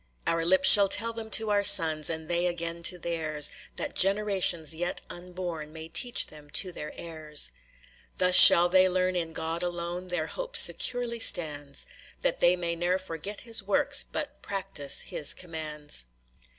"Our 0.25 0.43
lips 0.43 0.67
shall 0.67 0.89
tell 0.89 1.13
them 1.13 1.29
to 1.29 1.51
our 1.51 1.63
sons, 1.63 2.09
And 2.09 2.27
they 2.27 2.47
again 2.47 2.81
to 2.81 2.97
theirs; 2.97 3.51
That 3.75 3.93
generations 3.93 4.73
yet 4.73 4.99
unborn 5.11 5.71
May 5.71 5.89
teach 5.89 6.25
them 6.25 6.49
to 6.57 6.71
their 6.71 6.91
heirs. 6.99 7.51
"Thus 8.17 8.33
shall 8.35 8.67
they 8.67 8.89
learn 8.89 9.15
in 9.15 9.31
God 9.31 9.61
alone 9.61 10.07
Their 10.07 10.25
hope 10.25 10.57
securely 10.57 11.19
stands;. 11.19 11.85
That 12.21 12.39
they 12.39 12.55
may 12.55 12.75
ne'er 12.75 12.97
forget 12.97 13.41
his 13.41 13.61
works, 13.61 14.01
But 14.11 14.41
practise 14.41 15.01
his 15.01 15.35
commands." 15.35 16.05